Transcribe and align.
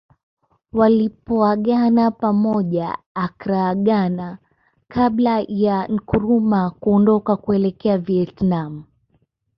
Walipoagana 0.73 2.11
pamoja 2.11 2.97
Accra 3.13 3.75
Ghana 3.75 4.37
kabla 4.87 5.45
ya 5.47 5.87
Nkrumah 5.87 6.71
kuondoka 6.79 7.35
kuelekea 7.35 7.97
Vietnam 7.97 8.83